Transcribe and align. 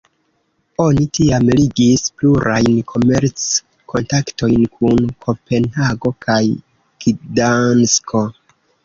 Oni 0.83 1.01
tiam 1.17 1.43
ligis 1.57 2.05
plurajn 2.21 2.79
komerc-kontaktojn 2.91 4.63
kun 4.79 5.05
Kopenhago 5.27 6.13
kaj 6.27 6.39
Gdansko. 7.07 8.25